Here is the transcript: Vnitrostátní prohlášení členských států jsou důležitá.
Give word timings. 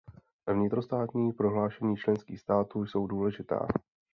Vnitrostátní 0.47 1.31
prohlášení 1.31 1.95
členských 1.97 2.39
států 2.39 2.85
jsou 2.85 3.07
důležitá. 3.07 3.67